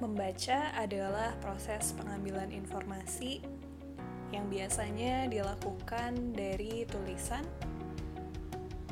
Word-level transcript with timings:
Membaca 0.00 0.72
adalah 0.80 1.36
proses 1.44 1.92
pengambilan 1.92 2.48
informasi 2.56 3.44
yang 4.32 4.48
biasanya 4.48 5.28
dilakukan 5.28 6.32
dari 6.32 6.88
tulisan, 6.88 7.44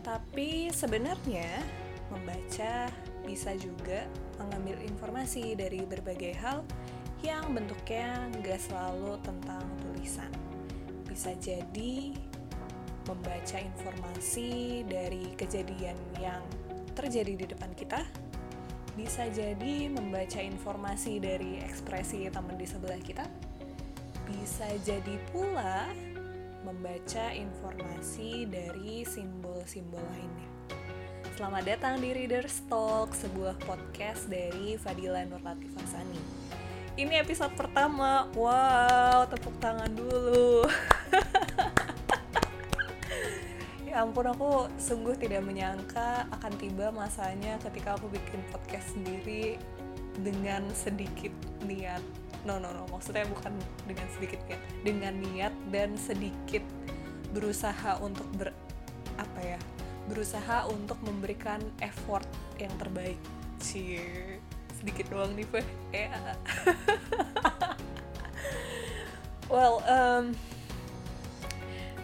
tapi 0.05 0.69
sebenarnya 0.69 1.65
membaca 2.13 2.93
bisa 3.25 3.57
juga 3.57 4.05
mengambil 4.37 4.85
informasi 4.85 5.57
dari 5.57 5.81
berbagai 5.89 6.37
hal 6.45 6.61
yang 7.25 7.57
bentuknya 7.57 8.29
nggak 8.45 8.61
selalu 8.61 9.17
tentang 9.25 9.65
tulisan. 9.81 10.29
Bisa 11.09 11.33
jadi 11.41 12.13
membaca 13.09 13.57
informasi 13.57 14.85
dari 14.85 15.33
kejadian 15.41 15.97
yang 16.21 16.45
terjadi 16.93 17.33
di 17.33 17.47
depan 17.49 17.73
kita, 17.73 18.05
bisa 18.99 19.31
jadi 19.31 19.87
membaca 19.87 20.43
informasi 20.43 21.23
dari 21.23 21.63
ekspresi 21.63 22.27
teman 22.35 22.59
di 22.59 22.67
sebelah 22.67 22.99
kita, 22.99 23.23
bisa 24.27 24.67
jadi 24.83 25.23
pula 25.31 25.87
membaca 26.67 27.31
informasi 27.31 28.51
dari 28.51 29.07
simbol-simbol 29.07 30.03
lainnya. 30.03 30.51
Selamat 31.39 31.63
datang 31.71 32.03
di 32.03 32.11
Reader's 32.11 32.59
Talk, 32.67 33.15
sebuah 33.15 33.55
podcast 33.63 34.27
dari 34.27 34.75
Fadila 34.75 35.23
Hassani. 35.79 36.19
Ini 36.99 37.23
episode 37.23 37.55
pertama, 37.55 38.27
wow, 38.35 39.23
tepuk 39.31 39.55
tangan 39.63 39.95
dulu. 39.95 40.67
Ya 43.89 44.05
ampun 44.05 44.29
aku 44.29 44.69
sungguh 44.77 45.17
tidak 45.17 45.49
menyangka 45.49 46.29
akan 46.29 46.53
tiba 46.61 46.93
masanya 46.93 47.57
ketika 47.65 47.97
aku 47.97 48.13
bikin 48.13 48.45
podcast 48.53 48.93
sendiri 48.93 49.57
dengan 50.21 50.69
sedikit 50.77 51.33
niat. 51.65 52.05
No 52.45 52.61
no 52.61 52.69
no, 52.69 52.85
maksudnya 52.93 53.25
bukan 53.33 53.57
dengan 53.89 54.05
sedikit 54.13 54.45
niat, 54.45 54.61
dengan 54.85 55.15
niat 55.17 55.55
dan 55.73 55.97
sedikit 55.97 56.61
berusaha 57.33 57.97
untuk 58.05 58.29
ber 58.37 58.53
apa 59.17 59.41
ya? 59.41 59.61
Berusaha 60.05 60.69
untuk 60.69 61.01
memberikan 61.01 61.65
effort 61.81 62.29
yang 62.61 62.73
terbaik. 62.77 63.17
Cie, 63.57 64.37
sedikit 64.77 65.09
doang 65.09 65.33
nih, 65.33 65.49
Fe. 65.49 65.65
Ya. 65.97 66.37
well, 69.53 69.81
um, 69.89 70.37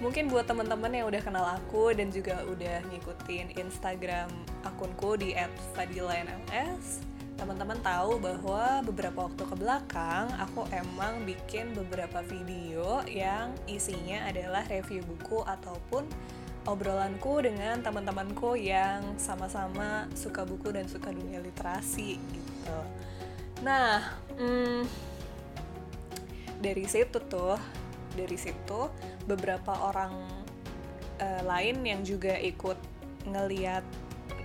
mungkin 0.03 0.31
buat 0.31 0.47
teman-teman 0.47 0.91
yang 0.91 1.07
udah 1.11 1.23
kenal 1.23 1.47
aku 1.47 1.95
dan 1.95 2.11
juga 2.11 2.43
udah 2.47 2.83
ngikutin 2.91 3.59
Instagram 3.59 4.31
akunku 4.67 5.19
di 5.19 5.35
@fadilanls 5.75 7.05
teman-teman 7.35 7.79
tahu 7.83 8.23
bahwa 8.23 8.81
beberapa 8.87 9.27
waktu 9.27 9.43
ke 9.43 9.57
belakang 9.59 10.31
aku 10.39 10.71
emang 10.71 11.27
bikin 11.27 11.75
beberapa 11.75 12.23
video 12.23 13.03
yang 13.11 13.51
isinya 13.67 14.31
adalah 14.31 14.63
review 14.71 15.03
buku 15.03 15.43
ataupun 15.43 16.07
obrolanku 16.65 17.45
dengan 17.45 17.85
teman-temanku 17.85 18.57
yang 18.57 19.05
sama-sama 19.21 20.09
suka 20.17 20.47
buku 20.47 20.73
dan 20.73 20.89
suka 20.89 21.13
dunia 21.13 21.43
literasi 21.43 22.17
gitu. 22.17 22.79
Nah, 23.61 24.17
hmm, 24.41 24.89
dari 26.65 26.89
situ 26.89 27.21
tuh 27.29 27.61
dari 28.15 28.39
situ 28.39 28.91
beberapa 29.27 29.75
orang 29.91 30.15
uh, 31.21 31.43
lain 31.45 31.83
yang 31.85 32.01
juga 32.03 32.39
ikut 32.39 32.79
ngeliat 33.29 33.85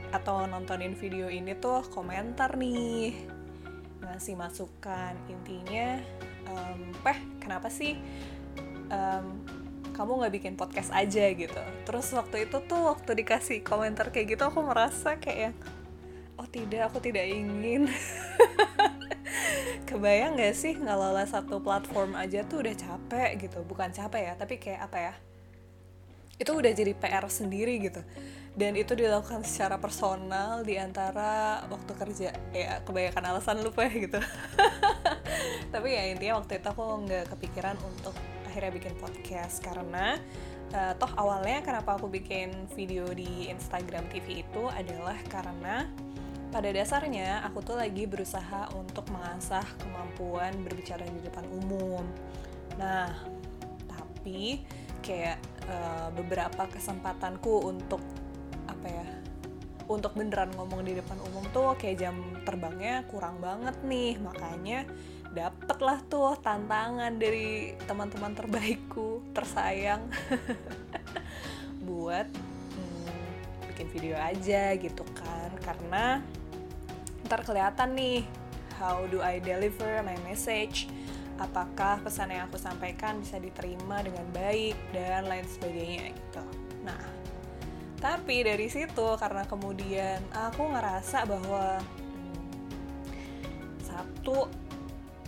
atau 0.09 0.49
nontonin 0.49 0.97
video 0.97 1.29
ini 1.29 1.53
tuh 1.57 1.85
komentar 1.93 2.57
nih 2.57 3.13
ngasih 4.01 4.35
masukan. 4.35 5.13
Intinya 5.29 6.01
um, 6.49 6.91
peh 7.05 7.19
kenapa 7.37 7.69
sih 7.69 7.93
um, 8.89 9.25
kamu 9.93 10.11
nggak 10.23 10.33
bikin 10.33 10.53
podcast 10.57 10.89
aja? 10.95 11.29
gitu. 11.29 11.61
Terus 11.85 12.07
waktu 12.15 12.49
itu 12.49 12.57
tuh 12.65 12.89
waktu 12.89 13.11
dikasih 13.21 13.61
komentar 13.61 14.09
kayak 14.09 14.37
gitu 14.37 14.43
aku 14.49 14.65
merasa 14.65 15.19
kayak 15.21 15.53
oh 16.39 16.47
tidak 16.47 16.89
aku 16.89 17.03
tidak 17.03 17.27
ingin 17.27 17.91
kebayang 19.87 20.39
gak 20.39 20.55
sih 20.55 20.75
ngelola 20.75 21.23
satu 21.27 21.61
platform 21.63 22.15
aja 22.17 22.43
tuh 22.47 22.63
udah 22.63 22.75
capek 22.75 23.29
gitu? 23.47 23.59
Bukan 23.63 23.91
capek 23.91 24.31
ya 24.31 24.33
tapi 24.35 24.59
kayak 24.59 24.81
apa 24.89 24.97
ya? 24.97 25.13
Itu 26.39 26.55
udah 26.55 26.71
jadi 26.71 26.95
PR 26.95 27.25
sendiri 27.27 27.79
gitu. 27.83 28.01
Dan 28.55 28.75
itu 28.75 28.91
dilakukan 28.97 29.45
secara 29.47 29.79
personal 29.79 30.63
di 30.63 30.75
antara 30.75 31.63
waktu 31.67 31.91
kerja. 31.95 32.29
Ya 32.51 32.79
kebanyakan 32.83 33.23
alasan 33.35 33.63
lupa 33.63 33.87
ya 33.87 33.93
gitu. 34.07 34.19
Tapi 35.73 35.87
ya 35.93 36.03
intinya 36.09 36.41
waktu 36.41 36.59
itu 36.59 36.67
aku 36.67 36.83
nggak 37.05 37.25
kepikiran 37.35 37.77
untuk 37.79 38.15
akhirnya 38.47 38.71
bikin 38.73 38.93
podcast. 38.97 39.61
Karena 39.61 40.17
uh, 40.73 40.93
toh 40.97 41.11
awalnya 41.15 41.61
kenapa 41.61 41.95
aku 41.95 42.09
bikin 42.09 42.51
video 42.73 43.07
di 43.13 43.47
Instagram 43.51 44.07
TV 44.09 44.43
itu 44.43 44.63
adalah 44.73 45.17
karena 45.29 45.87
pada 46.49 46.69
dasarnya 46.73 47.45
aku 47.45 47.61
tuh 47.61 47.77
lagi 47.77 48.09
berusaha 48.09 48.73
untuk 48.73 49.05
mengasah 49.13 49.63
kemampuan 49.77 50.53
berbicara 50.65 51.05
di 51.05 51.21
depan 51.21 51.45
umum. 51.45 52.01
Nah, 52.81 53.13
tapi 53.85 54.65
kayak 55.05 55.37
uh, 55.69 56.09
beberapa 56.13 56.65
kesempatanku 56.69 57.69
untuk 57.69 58.01
apa 58.65 58.87
ya? 58.89 59.07
Untuk 59.89 60.13
beneran 60.13 60.53
ngomong 60.53 60.85
di 60.85 60.93
depan 60.97 61.17
umum 61.21 61.45
tuh 61.49 61.73
kayak 61.77 61.97
jam 61.97 62.17
terbangnya 62.45 63.05
kurang 63.09 63.41
banget 63.41 63.77
nih. 63.85 64.17
Makanya 64.21 64.85
dapatlah 65.33 66.01
tuh 66.09 66.33
tantangan 66.41 67.13
dari 67.17 67.77
teman-teman 67.85 68.33
terbaikku, 68.33 69.21
tersayang 69.33 70.09
buat 71.89 72.48
video 73.91 74.15
aja 74.17 74.73
gitu 74.77 75.03
kan. 75.17 75.49
Karena 75.61 76.21
ntar 77.27 77.45
kelihatan 77.45 77.93
nih 77.93 78.25
how 78.79 79.03
do 79.11 79.19
I 79.19 79.43
deliver 79.43 80.01
my 80.05 80.15
message? 80.25 80.87
Apakah 81.39 82.03
pesan 82.03 82.35
yang 82.35 82.51
aku 82.51 82.59
sampaikan 82.59 83.19
bisa 83.23 83.39
diterima 83.39 84.03
dengan 84.03 84.27
baik 84.35 84.75
dan 84.91 85.27
lain 85.27 85.47
sebagainya 85.47 86.11
gitu. 86.11 86.43
Nah 86.83 87.19
tapi 87.99 88.47
dari 88.47 88.71
situ 88.71 89.19
karena 89.19 89.43
kemudian 89.43 90.23
aku 90.31 90.71
ngerasa 90.71 91.27
bahwa 91.27 91.83
hmm, 91.83 92.47
satu 93.83 94.47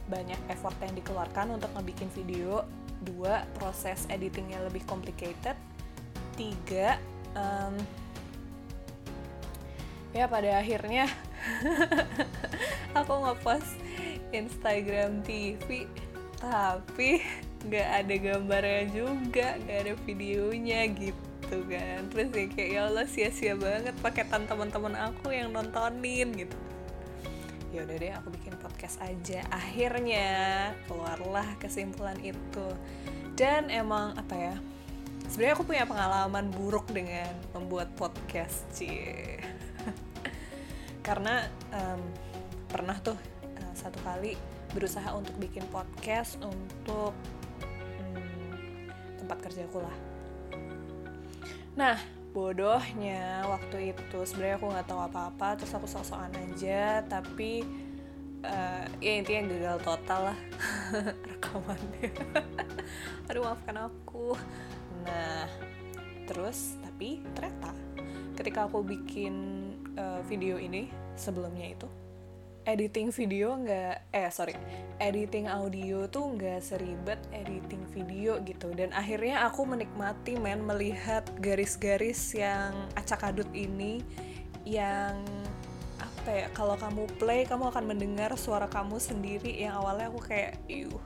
banyak 0.07 0.39
effort 0.51 0.75
yang 0.79 0.95
dikeluarkan 0.95 1.59
untuk 1.59 1.71
ngebikin 1.75 2.07
video. 2.15 2.63
Dua 3.01 3.43
proses 3.57 4.07
editingnya 4.07 4.63
lebih 4.63 4.87
complicated. 4.87 5.57
Tiga 6.39 6.95
um, 7.35 7.75
ya 10.11 10.27
pada 10.27 10.59
akhirnya 10.59 11.07
aku 12.99 13.13
ngepost 13.23 13.79
Instagram 14.31 15.23
TV 15.23 15.87
tapi 16.41 17.21
nggak 17.67 17.87
ada 18.03 18.15
gambarnya 18.17 18.83
juga 18.89 19.55
nggak 19.61 19.77
ada 19.85 19.93
videonya 20.09 20.79
gitu 20.89 21.57
kan. 21.69 22.09
Terus 22.09 22.29
ya 22.33 22.45
kayak 22.49 22.69
ya 22.73 22.81
Allah 22.89 23.05
sia-sia 23.05 23.53
banget 23.53 23.93
paketan 24.01 24.49
teman-teman 24.49 24.97
aku 24.97 25.29
yang 25.29 25.53
nontonin 25.53 26.33
gitu. 26.33 26.57
Ya 27.71 27.85
udah 27.87 27.95
deh 28.01 28.11
aku 28.17 28.33
bikin 28.33 28.57
podcast 28.57 28.97
aja. 29.05 29.45
Akhirnya 29.53 30.73
keluarlah 30.89 31.45
kesimpulan 31.61 32.17
itu. 32.25 32.67
Dan 33.37 33.69
emang 33.69 34.17
apa 34.17 34.35
ya 34.35 34.55
sebenarnya 35.29 35.55
aku 35.55 35.65
punya 35.69 35.85
pengalaman 35.87 36.49
buruk 36.51 36.89
dengan 36.91 37.31
membuat 37.55 37.93
podcast 37.95 38.67
sih 38.73 39.39
karena 41.01 41.49
um, 41.73 42.01
pernah 42.69 42.97
tuh 43.01 43.17
uh, 43.59 43.73
satu 43.73 43.97
kali 44.05 44.37
berusaha 44.71 45.11
untuk 45.11 45.35
bikin 45.37 45.67
podcast 45.67 46.39
untuk 46.39 47.11
um, 47.99 48.87
tempat 49.19 49.37
kerjaku 49.43 49.83
lah. 49.83 49.97
Nah, 51.75 51.97
bodohnya 52.31 53.43
waktu 53.47 53.91
itu 53.91 54.19
sebenarnya 54.23 54.55
aku 54.59 54.67
nggak 54.71 54.87
tahu 54.87 55.01
apa-apa, 55.03 55.59
terus 55.59 55.73
aku 55.75 55.87
sok-sokan 55.87 56.31
aja, 56.31 57.03
tapi 57.03 57.63
uh, 58.45 58.83
ya 59.03 59.11
intinya 59.19 59.51
gagal 59.51 59.77
total 59.83 60.21
lah 60.31 60.39
rekamannya. 61.35 62.09
Aduh 63.27 63.43
maafkan 63.43 63.77
aku. 63.87 64.35
Nah, 65.03 65.47
terus 66.29 66.79
tapi 66.79 67.19
ternyata 67.33 67.73
ketika 68.37 68.69
aku 68.69 68.85
bikin 68.85 69.35
uh, 69.97 70.21
video 70.25 70.57
ini 70.57 70.87
sebelumnya 71.15 71.71
itu. 71.71 71.87
Editing 72.61 73.09
video 73.09 73.57
nggak 73.57 74.13
eh 74.13 74.29
sorry. 74.29 74.53
Editing 75.01 75.49
audio 75.49 76.05
tuh 76.05 76.37
nggak 76.37 76.61
seribet 76.61 77.17
editing 77.33 77.81
video 77.89 78.37
gitu. 78.45 78.69
Dan 78.77 78.93
akhirnya 78.93 79.49
aku 79.49 79.65
menikmati 79.65 80.37
men 80.37 80.61
melihat 80.61 81.25
garis-garis 81.41 82.37
yang 82.37 82.77
acak 82.93 83.25
adut 83.25 83.49
ini 83.51 84.05
yang 84.61 85.25
apa 85.97 86.21
apa 86.21 86.37
ya 86.37 86.47
kalau 86.53 86.77
kamu 86.77 87.09
play 87.17 87.49
kamu 87.49 87.73
akan 87.73 87.85
mendengar 87.89 88.29
suara 88.37 88.69
kamu 88.69 89.01
sendiri. 89.01 89.57
Yang 89.57 89.81
awalnya 89.81 90.13
aku 90.13 90.21
kayak 90.21 90.61
iu 90.69 90.93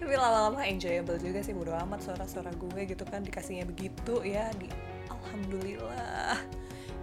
tapi 0.00 0.14
lama-lama 0.14 0.62
enjoyable 0.64 1.18
juga 1.18 1.42
sih 1.42 1.52
bodo 1.52 1.74
amat 1.74 2.06
suara-suara 2.06 2.54
gue 2.54 2.80
gitu 2.86 3.02
kan 3.04 3.26
dikasihnya 3.26 3.66
begitu 3.68 4.22
ya 4.24 4.48
di 4.56 4.70
alhamdulillah 5.10 6.38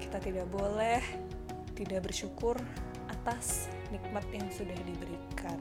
kita 0.07 0.23
tidak 0.23 0.47
boleh 0.47 1.03
tidak 1.75 2.07
bersyukur 2.07 2.55
atas 3.11 3.67
nikmat 3.91 4.23
yang 4.31 4.47
sudah 4.55 4.79
diberikan. 4.87 5.59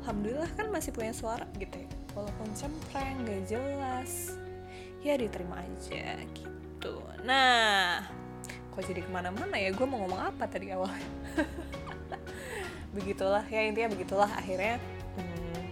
Alhamdulillah 0.00 0.48
kan 0.56 0.72
masih 0.72 0.96
punya 0.96 1.12
suara 1.12 1.44
gitu 1.60 1.84
ya. 1.84 1.90
Walaupun 2.16 2.48
cempreng 2.56 3.20
gak 3.28 3.52
jelas 3.52 4.32
ya 5.04 5.20
diterima 5.20 5.60
aja 5.60 6.16
gitu. 6.32 7.04
Nah 7.28 8.00
kok 8.72 8.80
jadi 8.80 9.04
ke 9.04 9.10
mana-mana 9.12 9.60
ya? 9.60 9.68
Gue 9.76 9.84
mau 9.84 10.00
ngomong 10.08 10.24
apa 10.24 10.48
tadi 10.48 10.72
awal 10.72 10.88
begitulah 12.96 13.44
ya 13.52 13.60
intinya 13.60 13.92
begitulah. 13.92 14.32
Akhirnya 14.40 14.80
hmm, 15.20 15.62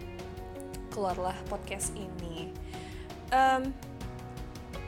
keluarlah 0.93 1.41
podcast 1.49 1.97
ini. 1.97 2.53
Um, 3.33 3.73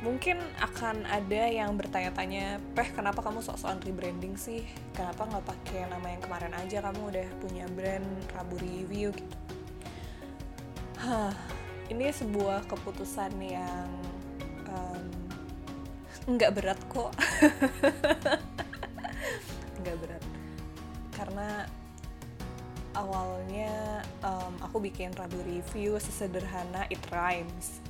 mungkin 0.04 0.36
akan 0.60 1.08
ada 1.08 1.48
yang 1.48 1.72
bertanya-tanya 1.76 2.60
peh 2.76 2.92
kenapa 2.92 3.24
kamu 3.24 3.40
sok-sokan 3.40 3.80
rebranding 3.80 4.36
sih? 4.36 4.64
Kenapa 4.92 5.24
nggak 5.24 5.46
pakai 5.46 5.88
nama 5.88 6.06
yang 6.12 6.20
kemarin 6.20 6.52
aja? 6.52 6.84
Kamu 6.84 7.08
udah 7.08 7.28
punya 7.40 7.64
brand 7.72 8.04
Rabu 8.36 8.60
Review 8.60 9.14
gitu. 9.16 9.36
Hah, 11.00 11.32
ini 11.88 12.12
sebuah 12.12 12.68
keputusan 12.68 13.32
yang 13.40 13.88
um, 14.68 15.04
nggak 16.28 16.52
berat 16.52 16.80
kok. 16.90 17.12
Nggak 19.80 19.96
berat. 20.02 20.24
Karena 21.14 21.48
awalnya 22.96 24.02
um, 24.24 24.56
aku 24.64 24.82
bikin 24.82 25.14
Rabu 25.14 25.38
Review 25.46 26.00
sesederhana 26.00 26.88
it 26.90 26.98
rhymes 27.12 27.85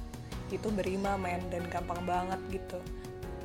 itu 0.50 0.68
berima 0.70 1.18
men 1.18 1.42
dan 1.50 1.66
gampang 1.66 2.02
banget 2.06 2.40
gitu. 2.50 2.78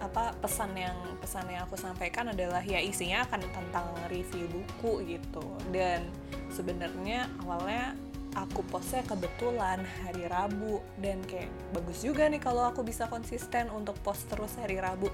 Apa 0.02 0.34
pesan 0.42 0.74
yang 0.74 0.98
pesan 1.22 1.46
yang 1.50 1.66
aku 1.70 1.78
sampaikan 1.78 2.34
adalah 2.34 2.62
ya 2.66 2.82
isinya 2.82 3.26
akan 3.30 3.42
tentang 3.54 3.88
review 4.10 4.50
buku 4.50 5.18
gitu. 5.18 5.46
Dan 5.70 6.10
sebenarnya 6.50 7.30
awalnya 7.46 7.94
aku 8.34 8.64
postnya 8.66 9.06
kebetulan 9.06 9.84
hari 10.04 10.26
Rabu. 10.26 10.82
Dan 10.98 11.22
kayak 11.30 11.54
bagus 11.76 12.02
juga 12.02 12.26
nih 12.26 12.42
kalau 12.42 12.66
aku 12.66 12.82
bisa 12.82 13.06
konsisten 13.12 13.70
untuk 13.70 13.98
post 14.02 14.26
terus 14.26 14.58
hari 14.58 14.82
Rabu. 14.82 15.10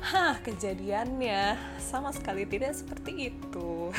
Hah 0.00 0.40
kejadiannya 0.40 1.56
sama 1.80 2.12
sekali 2.12 2.48
tidak 2.48 2.76
seperti 2.76 3.32
itu. 3.32 3.92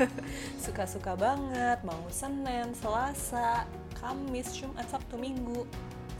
Suka-suka 0.64 1.18
banget 1.18 1.82
mau 1.82 2.02
Senin, 2.10 2.74
Selasa, 2.78 3.66
Kamis, 3.98 4.54
Jumat, 4.54 4.86
Sabtu, 4.86 5.18
Minggu 5.18 5.66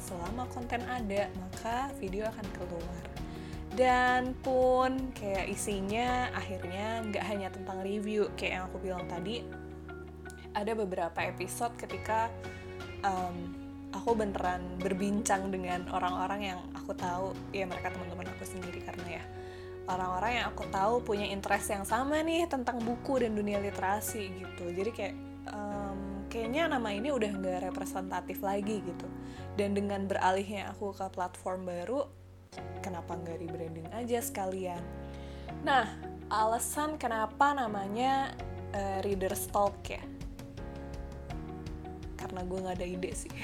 selama 0.09 0.49
konten 0.49 0.81
ada 0.89 1.29
maka 1.37 1.93
video 2.01 2.25
akan 2.33 2.47
keluar. 2.57 3.05
Dan 3.69 4.33
pun 4.41 5.13
kayak 5.13 5.53
isinya 5.53 6.33
akhirnya 6.33 7.05
nggak 7.05 7.25
hanya 7.29 7.49
tentang 7.53 7.85
review 7.85 8.33
kayak 8.35 8.53
yang 8.59 8.65
aku 8.73 8.81
bilang 8.81 9.05
tadi 9.07 9.45
ada 10.57 10.73
beberapa 10.73 11.21
episode 11.21 11.77
ketika 11.77 12.33
um, 13.05 13.53
aku 13.93 14.17
beneran 14.17 14.65
berbincang 14.81 15.53
dengan 15.53 15.85
orang-orang 15.93 16.57
yang 16.57 16.61
aku 16.75 16.97
tahu 16.97 17.37
ya 17.53 17.69
mereka 17.69 17.93
teman-teman 17.93 18.33
aku 18.33 18.49
sendiri 18.49 18.81
karena 18.83 19.21
ya. 19.21 19.25
Orang-orang 19.89 20.43
yang 20.43 20.47
aku 20.53 20.69
tahu 20.69 21.01
punya 21.01 21.25
interest 21.33 21.73
yang 21.73 21.85
sama 21.89 22.21
nih 22.21 22.45
tentang 22.45 22.77
buku 22.77 23.25
dan 23.25 23.33
dunia 23.33 23.57
literasi 23.57 24.29
gitu. 24.37 24.69
Jadi 24.69 24.91
kayak 24.93 25.15
um, 25.49 26.29
kayaknya 26.29 26.69
nama 26.69 26.93
ini 26.93 27.09
udah 27.09 27.31
nggak 27.41 27.73
representatif 27.73 28.45
lagi 28.45 28.85
gitu 28.85 29.09
dan 29.59 29.75
dengan 29.75 30.07
beralihnya 30.07 30.71
aku 30.71 30.95
ke 30.95 31.11
platform 31.11 31.67
baru 31.67 32.07
kenapa 32.79 33.19
nggak 33.19 33.43
rebranding 33.43 33.91
aja 33.91 34.23
sekalian? 34.23 34.81
Nah 35.67 35.91
alasan 36.31 36.95
kenapa 36.95 37.59
namanya 37.59 38.39
uh, 38.71 39.03
Reader's 39.03 39.51
Talk 39.51 39.83
ya? 39.83 40.03
Karena 42.15 42.47
gue 42.47 42.59
nggak 42.63 42.77
ada 42.79 42.87
ide 42.87 43.11
sih. 43.19 43.35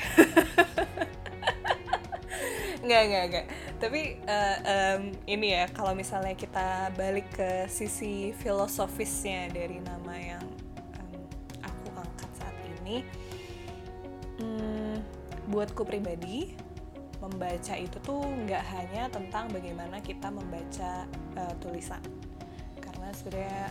Nggak 2.85 3.03
nggak 3.09 3.25
nggak. 3.33 3.47
Tapi 3.81 4.01
uh, 4.29 4.59
um, 4.61 5.03
ini 5.25 5.57
ya 5.57 5.65
kalau 5.73 5.97
misalnya 5.97 6.37
kita 6.37 6.93
balik 6.93 7.25
ke 7.33 7.65
sisi 7.65 8.37
filosofisnya 8.37 9.49
dari 9.49 9.81
nama 9.81 10.13
yang 10.13 10.45
um, 11.01 11.25
aku 11.65 11.89
angkat 11.97 12.31
saat 12.37 12.57
ini 12.85 13.01
buatku 15.55 15.87
pribadi 15.87 16.51
membaca 17.23 17.79
itu 17.79 17.95
tuh 18.03 18.27
nggak 18.27 18.65
hanya 18.75 19.07
tentang 19.07 19.47
bagaimana 19.55 20.03
kita 20.03 20.27
membaca 20.35 21.07
uh, 21.39 21.55
tulisan. 21.63 22.03
Karena 22.83 23.09
sebenarnya 23.15 23.71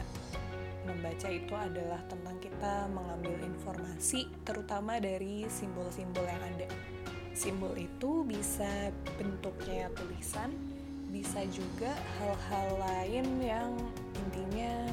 membaca 0.88 1.28
itu 1.28 1.52
adalah 1.52 2.00
tentang 2.08 2.40
kita 2.40 2.88
mengambil 2.88 3.36
informasi 3.44 4.32
terutama 4.48 5.04
dari 5.04 5.44
simbol-simbol 5.52 6.24
yang 6.24 6.44
ada. 6.56 6.72
Simbol 7.36 7.76
itu 7.76 8.24
bisa 8.24 8.88
bentuknya 9.20 9.92
tulisan 9.92 10.56
bisa 11.14 11.46
juga 11.54 11.94
hal-hal 12.18 12.70
lain 12.82 13.26
yang 13.38 13.70
intinya 14.18 14.90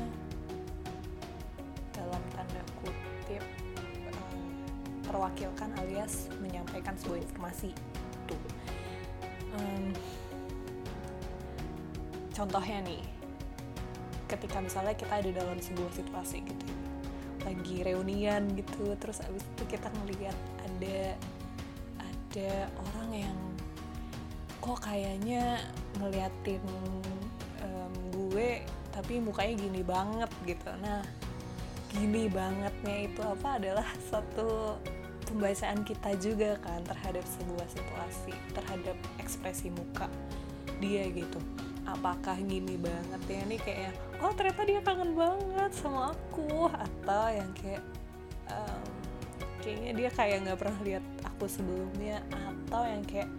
terwakilkan 5.11 5.75
alias 5.83 6.31
menyampaikan 6.39 6.95
sebuah 6.95 7.19
informasi. 7.27 7.75
Itu 7.75 8.37
um, 9.59 9.91
contohnya 12.31 12.79
nih 12.87 13.03
ketika 14.31 14.63
misalnya 14.63 14.95
kita 14.95 15.19
ada 15.19 15.31
dalam 15.35 15.59
sebuah 15.59 15.91
situasi 15.91 16.47
gitu 16.47 16.67
lagi 17.43 17.83
reunian 17.83 18.53
gitu 18.53 18.95
terus 19.01 19.25
abis 19.25 19.43
itu 19.57 19.65
kita 19.75 19.89
ngelihat 19.91 20.37
ada 20.61 21.17
ada 21.99 22.53
orang 22.79 23.11
yang 23.27 23.39
kok 24.61 24.79
kayaknya 24.85 25.57
ngeliatin 25.99 26.61
um, 27.65 27.93
gue 28.13 28.61
tapi 28.93 29.23
mukanya 29.23 29.55
gini 29.57 29.81
banget 29.81 30.31
gitu. 30.45 30.71
Nah 30.85 31.01
gini 31.91 32.29
bangetnya 32.31 32.97
itu 33.09 33.21
apa 33.25 33.57
adalah 33.57 33.89
satu 34.13 34.77
pembacaan 35.31 35.87
kita 35.87 36.11
juga 36.19 36.59
kan 36.59 36.83
terhadap 36.83 37.23
sebuah 37.39 37.67
situasi 37.71 38.35
terhadap 38.51 38.97
ekspresi 39.23 39.71
muka 39.71 40.11
dia 40.83 41.07
gitu. 41.13 41.39
Apakah 41.87 42.35
gini 42.41 42.75
banget 42.81 43.23
ya? 43.29 43.41
Nih 43.47 43.61
kayak 43.61 43.93
oh 44.25 44.33
ternyata 44.35 44.63
dia 44.67 44.81
kangen 44.83 45.13
banget 45.15 45.71
sama 45.77 46.11
aku. 46.17 46.67
Atau 46.73 47.25
yang 47.31 47.51
kayak 47.55 47.83
um, 48.51 48.83
kayaknya 49.63 49.93
dia 49.95 50.11
kayak 50.11 50.37
nggak 50.47 50.59
pernah 50.59 50.79
lihat 50.83 51.05
aku 51.23 51.47
sebelumnya. 51.47 52.25
Atau 52.33 52.83
yang 52.89 53.05
kayak 53.07 53.31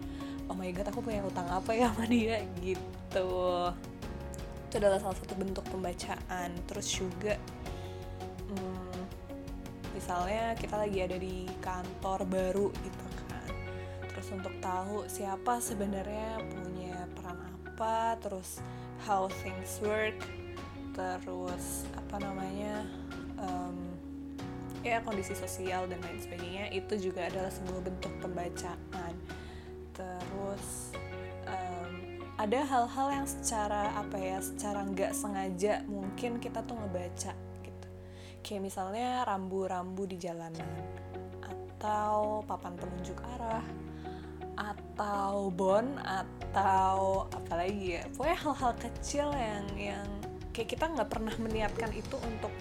oh 0.48 0.56
my 0.56 0.70
god 0.72 0.88
aku 0.88 1.00
punya 1.02 1.24
utang 1.26 1.48
apa 1.50 1.70
ya 1.74 1.90
sama 1.92 2.04
dia? 2.08 2.40
Gitu. 2.60 3.30
Itu 4.68 4.74
adalah 4.78 4.98
salah 5.00 5.16
satu 5.18 5.34
bentuk 5.36 5.64
pembacaan. 5.68 6.50
Terus 6.68 6.86
juga 6.92 7.34
hmm, 8.52 8.91
misalnya 9.92 10.56
kita 10.56 10.76
lagi 10.80 10.98
ada 11.04 11.16
di 11.16 11.46
kantor 11.60 12.24
baru 12.28 12.68
gitu 12.72 13.06
kan. 13.28 13.50
Terus 14.12 14.28
untuk 14.32 14.54
tahu 14.60 15.04
siapa 15.08 15.60
sebenarnya 15.60 16.40
punya 16.52 17.08
peran 17.16 17.38
apa 17.42 18.16
terus 18.20 18.60
how 19.04 19.26
things 19.42 19.80
work 19.82 20.16
terus 20.92 21.88
apa 21.96 22.20
namanya 22.20 22.84
um, 23.40 23.76
ya 24.84 25.00
kondisi 25.00 25.32
sosial 25.32 25.88
dan 25.88 26.02
lain 26.04 26.20
sebagainya 26.20 26.68
itu 26.74 27.10
juga 27.10 27.30
adalah 27.30 27.48
sebuah 27.48 27.80
bentuk 27.86 28.12
pembacaan. 28.20 29.14
Terus 29.96 30.92
um, 31.46 31.92
ada 32.36 32.60
hal-hal 32.66 33.08
yang 33.22 33.26
secara 33.28 33.94
apa 33.94 34.18
ya 34.18 34.38
secara 34.42 34.82
nggak 34.82 35.12
sengaja 35.14 35.86
mungkin 35.86 36.42
kita 36.42 36.60
tuh 36.66 36.76
ngebaca 36.76 37.51
kayak 38.42 38.62
misalnya 38.68 39.22
rambu-rambu 39.24 40.04
di 40.04 40.18
jalanan 40.18 40.68
atau 41.42 42.42
papan 42.46 42.74
penunjuk 42.76 43.18
arah 43.38 43.64
atau 44.52 45.48
bon 45.48 45.96
atau 46.02 47.26
apa 47.32 47.52
lagi 47.56 47.98
ya? 47.98 48.02
Pokoknya 48.12 48.38
hal-hal 48.38 48.72
kecil 48.76 49.28
yang 49.32 49.64
yang 49.74 50.06
kayak 50.52 50.68
kita 50.76 50.84
nggak 50.84 51.08
pernah 51.08 51.34
meniatkan 51.40 51.90
itu 51.96 52.16
untuk 52.20 52.52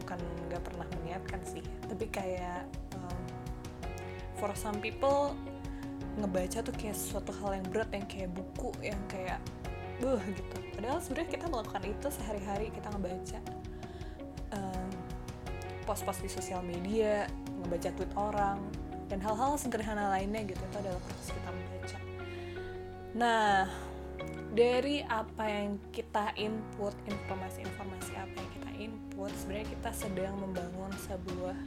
bukan 0.00 0.18
nggak 0.48 0.62
pernah 0.62 0.86
meniatkan 1.02 1.42
sih 1.42 1.64
tapi 1.90 2.06
kayak 2.06 2.70
um, 2.94 3.22
for 4.38 4.54
some 4.54 4.78
people 4.78 5.34
ngebaca 6.22 6.62
tuh 6.62 6.74
kayak 6.78 6.94
suatu 6.94 7.34
hal 7.42 7.58
yang 7.58 7.66
berat 7.70 7.90
yang 7.90 8.06
kayak 8.06 8.30
buku 8.30 8.70
yang 8.78 9.02
kayak 9.10 9.42
buh 10.00 10.22
gitu. 10.32 10.56
Padahal 10.78 10.98
sebenarnya 11.02 11.30
kita 11.34 11.46
melakukan 11.50 11.82
itu 11.84 12.06
sehari-hari 12.08 12.66
kita 12.72 12.88
ngebaca 12.94 13.38
post-post 15.90 16.22
di 16.22 16.30
sosial 16.30 16.62
media 16.62 17.26
ngebaca 17.66 17.90
tweet 17.98 18.14
orang 18.14 18.62
dan 19.10 19.18
hal-hal 19.18 19.58
sederhana 19.58 20.06
lainnya 20.14 20.46
gitu. 20.46 20.62
Itu 20.62 20.76
adalah 20.78 21.02
proses 21.02 21.34
kita 21.34 21.50
membaca. 21.50 21.98
Nah 23.18 23.66
dari 24.54 25.02
apa 25.02 25.44
yang 25.50 25.82
kita 25.90 26.30
input 26.38 26.94
informasi-informasi 27.10 28.12
apa 28.14 28.34
yang 28.38 28.50
kita 28.54 28.70
input 28.78 29.30
sebenarnya 29.34 29.66
kita 29.74 29.90
sedang 29.90 30.34
membangun 30.38 30.94
sebuah 31.10 31.58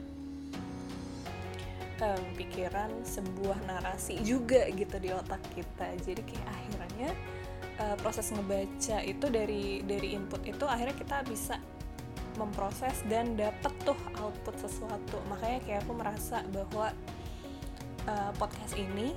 um, 2.00 2.24
pikiran 2.40 2.90
sebuah 3.04 3.60
narasi 3.68 4.24
juga 4.24 4.64
gitu 4.72 4.96
di 4.96 5.12
otak 5.12 5.44
kita. 5.52 6.00
Jadi 6.00 6.24
kayak 6.24 6.48
akhirnya 6.48 7.10
uh, 7.76 7.96
proses 8.00 8.32
ngebaca 8.32 9.04
itu 9.04 9.26
dari 9.28 9.84
dari 9.84 10.16
input 10.16 10.48
itu 10.48 10.64
akhirnya 10.64 10.96
kita 10.96 11.20
bisa 11.28 11.60
memproses 12.36 13.02
dan 13.06 13.34
dapet 13.38 13.72
tuh 13.82 13.96
output 14.18 14.54
sesuatu. 14.58 15.16
Makanya 15.30 15.58
kayak 15.62 15.80
aku 15.86 15.92
merasa 15.94 16.42
bahwa 16.50 16.90
uh, 18.08 18.32
podcast 18.36 18.74
ini 18.76 19.14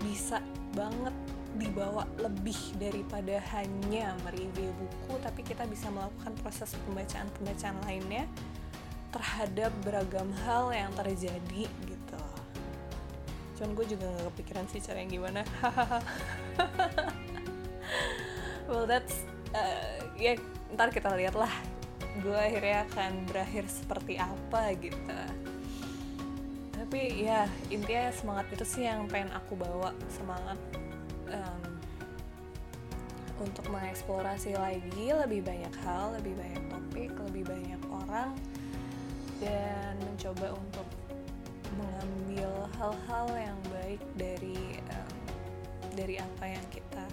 bisa 0.00 0.40
banget 0.76 1.14
dibawa 1.56 2.04
lebih 2.20 2.56
daripada 2.76 3.40
hanya 3.56 4.12
mereview 4.28 4.68
buku 4.76 5.16
tapi 5.24 5.40
kita 5.40 5.64
bisa 5.64 5.88
melakukan 5.88 6.36
proses 6.44 6.76
pembacaan-pembacaan 6.84 7.80
lainnya 7.88 8.28
terhadap 9.08 9.72
beragam 9.80 10.28
hal 10.44 10.68
yang 10.76 10.92
terjadi 10.92 11.64
gitu. 11.64 12.22
Cuman 13.56 13.72
gue 13.72 13.86
juga 13.88 14.04
gak 14.12 14.36
kepikiran 14.36 14.68
sih 14.68 14.84
cara 14.84 15.00
yang 15.00 15.08
gimana. 15.08 15.40
Well 18.66 18.84
that's 18.84 19.22
uh, 19.54 20.02
ya 20.18 20.34
ntar 20.74 20.90
kita 20.90 21.14
lihat 21.14 21.38
lah 21.38 21.75
gue 22.22 22.36
akhirnya 22.36 22.86
akan 22.88 23.12
berakhir 23.28 23.64
seperti 23.68 24.16
apa 24.16 24.72
gitu 24.78 25.20
tapi 26.86 27.26
ya 27.26 27.50
intinya 27.66 28.14
semangat 28.14 28.46
itu 28.54 28.62
sih 28.62 28.86
yang 28.86 29.10
pengen 29.10 29.34
aku 29.34 29.58
bawa 29.58 29.90
semangat 30.06 30.54
um, 31.34 31.76
untuk 33.42 33.66
mengeksplorasi 33.68 34.56
lagi 34.56 35.12
lebih 35.12 35.44
banyak 35.44 35.74
hal, 35.84 36.16
lebih 36.16 36.38
banyak 36.38 36.62
topik, 36.72 37.10
lebih 37.28 37.42
banyak 37.42 37.82
orang 37.90 38.32
dan 39.42 39.92
mencoba 40.00 40.56
untuk 40.56 40.88
mengambil 41.76 42.50
hal-hal 42.80 43.26
yang 43.34 43.58
baik 43.68 44.00
dari 44.16 44.80
um, 44.88 45.16
dari 45.92 46.16
apa 46.16 46.44
yang 46.48 46.66
kita 46.72 47.04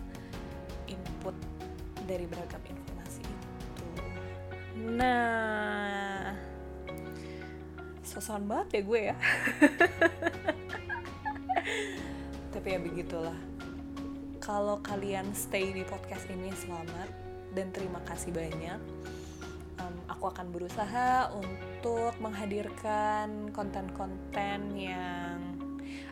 input 0.87 1.35
dari 2.07 2.29
beragam 2.29 2.63
itu. 2.63 2.82
Nah, 4.83 6.35
sosokan 8.03 8.43
banget 8.43 8.67
ya 8.67 8.81
gue 8.83 9.01
ya. 9.07 9.17
Tapi 12.53 12.67
ya 12.67 12.79
begitulah 12.83 13.39
kalau 14.43 14.83
kalian 14.83 15.31
stay 15.31 15.71
di 15.71 15.87
podcast 15.87 16.27
ini 16.27 16.51
selamat 16.51 17.07
dan 17.55 17.71
terima 17.71 18.03
kasih 18.03 18.35
banyak. 18.35 18.79
Um, 19.79 19.95
aku 20.11 20.27
akan 20.35 20.51
berusaha 20.51 21.31
untuk 21.31 22.11
menghadirkan 22.19 23.55
konten-konten 23.55 24.75
yang 24.75 25.39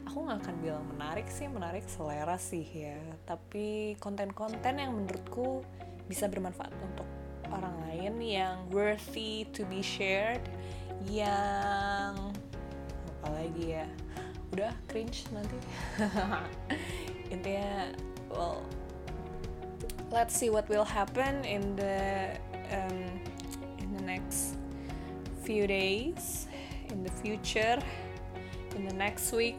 aku 0.08 0.32
nggak 0.32 0.48
akan 0.48 0.56
bilang 0.63 0.88
menarik 0.96 1.28
sih, 1.28 1.51
menarik 1.51 1.84
selera 1.92 2.40
sih 2.40 2.63
ya. 2.63 3.04
Tapi 3.28 4.00
konten-konten 4.00 4.80
yang 4.80 4.96
menurutku 4.96 5.68
bisa 6.08 6.32
bermanfaat 6.32 6.72
untuk 6.72 7.11
orang 7.51 7.75
lain 7.88 8.13
yang 8.20 8.58
worthy 8.72 9.46
to 9.51 9.67
be 9.67 9.84
shared, 9.84 10.41
yang 11.08 12.15
apa 13.22 13.27
lagi 13.31 13.77
ya? 13.79 13.88
Udah 14.51 14.74
cringe 14.91 15.27
nanti. 15.31 15.60
Intinya 17.34 17.96
well 18.31 18.63
let's 20.12 20.36
see 20.36 20.50
what 20.50 20.67
will 20.67 20.84
happen 20.84 21.43
in 21.46 21.75
the 21.75 22.36
um, 22.72 23.20
in 23.79 23.93
the 23.96 24.03
next 24.03 24.58
few 25.43 25.67
days 25.67 26.48
in 26.89 27.03
the 27.03 27.12
future 27.24 27.79
in 28.75 28.86
the 28.86 28.93
next 28.93 29.31
week 29.31 29.55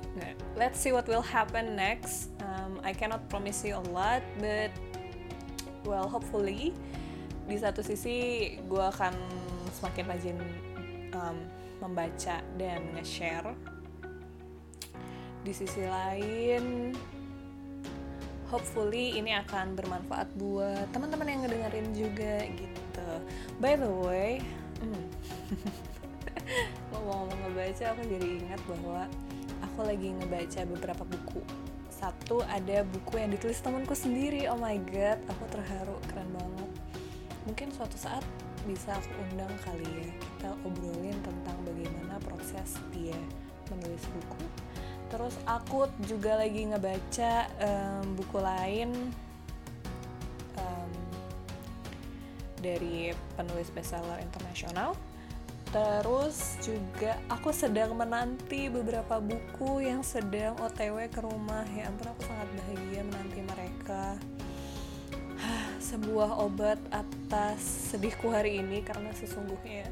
let's 0.56 0.78
see 0.78 0.92
what 0.92 1.08
will 1.08 1.22
happen 1.22 1.76
next 1.76 2.28
um, 2.40 2.80
I 2.84 2.92
cannot 2.92 3.28
promise 3.28 3.64
you 3.64 3.76
a 3.76 3.84
lot 3.92 4.22
but 4.38 4.70
well 5.84 6.08
hopefully 6.08 6.74
di 7.52 7.60
satu 7.60 7.84
sisi 7.84 8.48
gue 8.64 8.80
akan 8.80 9.12
semakin 9.76 10.04
rajin 10.08 10.38
um, 11.12 11.36
membaca 11.84 12.40
dan 12.56 12.80
nge-share. 12.96 13.52
Di 15.44 15.52
sisi 15.52 15.84
lain 15.84 16.96
hopefully 18.48 19.20
ini 19.20 19.36
akan 19.36 19.76
bermanfaat 19.76 20.32
buat 20.40 20.88
teman-teman 20.96 21.28
yang 21.28 21.40
ngedengerin 21.44 21.88
juga 21.92 22.34
gitu. 22.56 23.10
By 23.60 23.76
the 23.76 23.92
way 24.00 24.40
hmm, 24.80 25.04
ngomong-ngomong 26.96 27.36
ngebaca 27.36 27.84
aku 27.92 28.00
jadi 28.08 28.28
ingat 28.48 28.60
bahwa 28.64 29.04
aku 29.60 29.80
lagi 29.84 30.08
ngebaca 30.08 30.60
beberapa 30.72 31.04
buku. 31.04 31.44
Satu 31.92 32.40
ada 32.48 32.80
buku 32.88 33.20
yang 33.20 33.28
ditulis 33.28 33.60
temanku 33.60 33.92
sendiri. 33.92 34.48
Oh 34.48 34.56
my 34.56 34.80
god 34.88 35.20
aku 35.28 35.44
terharu 35.52 36.00
keren 36.08 36.32
banget 36.32 36.71
mungkin 37.46 37.74
suatu 37.74 37.98
saat 37.98 38.22
bisa 38.62 38.94
aku 38.94 39.10
undang 39.26 39.50
kali 39.66 39.86
ya 39.86 40.10
kita 40.14 40.48
obrolin 40.62 41.18
tentang 41.26 41.56
bagaimana 41.66 42.14
proses 42.22 42.78
dia 42.94 43.18
menulis 43.70 44.04
buku. 44.06 44.44
Terus 45.10 45.34
aku 45.44 45.90
juga 46.08 46.40
lagi 46.40 46.64
ngebaca 46.72 47.32
um, 47.60 48.04
buku 48.16 48.38
lain 48.40 48.90
um, 50.56 50.92
dari 52.62 53.12
penulis 53.36 53.68
bestseller 53.74 54.22
internasional. 54.22 54.96
Terus 55.72 56.60
juga 56.60 57.16
aku 57.32 57.48
sedang 57.48 57.96
menanti 57.96 58.68
beberapa 58.68 59.20
buku 59.20 59.84
yang 59.88 60.04
sedang 60.04 60.56
otw 60.60 61.00
ke 61.08 61.20
rumah. 61.20 61.64
Ya 61.72 61.88
ampun 61.88 62.12
aku 62.12 62.22
sangat 62.28 62.48
bahagia 62.60 63.02
menanti 63.04 63.40
mereka 63.40 64.20
sebuah 65.92 66.40
obat 66.40 66.80
atas 66.88 67.92
sedihku 67.92 68.32
hari 68.32 68.64
ini 68.64 68.80
karena 68.80 69.12
sesungguhnya 69.12 69.84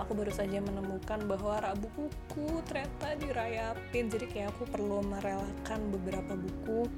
aku 0.00 0.16
baru 0.16 0.32
saja 0.32 0.56
menemukan 0.64 1.20
bahwa 1.28 1.60
rak 1.60 1.76
bukuku 1.84 2.64
ternyata 2.64 3.12
dirayapin 3.20 4.08
jadi 4.08 4.24
kayak 4.24 4.48
aku 4.56 4.64
perlu 4.72 5.04
merelakan 5.04 5.92
beberapa 5.92 6.32
buku 6.32 6.88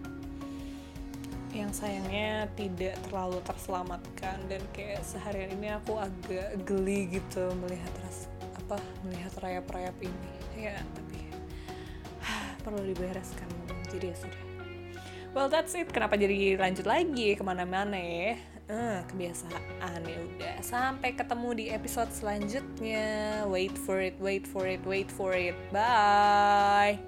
yang 1.50 1.75
sayangnya 1.75 2.46
tidak 2.54 2.94
terlalu 3.10 3.42
terselamatkan. 3.42 4.38
Dan 4.46 4.62
kayak 4.70 5.02
seharian 5.02 5.50
ini 5.58 5.75
aku 5.75 5.99
agak 5.99 6.62
geli 6.62 7.10
gitu 7.10 7.50
melihat 7.58 7.90
ras 8.06 8.30
apa 8.54 8.78
melihat 9.02 9.34
rayap-rayap 9.42 9.99
ini. 9.99 10.30
Ya 10.54 10.78
tapi 10.94 11.18
perlu 12.64 12.87
dibereskan. 12.87 13.50
Jadi 13.90 14.14
ya 14.14 14.16
sudah 14.22 14.42
well 15.34 15.49
that's 15.49 15.75
it. 15.75 15.90
Kenapa 15.90 16.18
jadi 16.18 16.58
lanjut 16.58 16.87
lagi? 16.87 17.34
Ke 17.38 17.42
mana-mana 17.42 17.96
ya. 17.96 18.38
Uh, 18.70 19.02
kebiasaan 19.10 20.00
ya 20.06 20.18
udah. 20.30 20.56
Sampai 20.62 21.18
ketemu 21.18 21.49
di 21.58 21.64
episode 21.75 22.10
selanjutnya. 22.14 23.42
Wait 23.50 23.75
for 23.75 23.99
it 23.99 24.14
wait 24.22 24.46
for 24.46 24.66
it 24.66 24.82
wait 24.87 25.10
for 25.10 25.34
it. 25.34 25.58
Bye 25.75 27.02